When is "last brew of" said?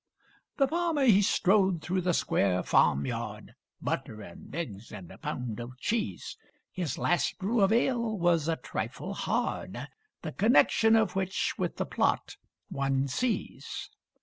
6.97-7.71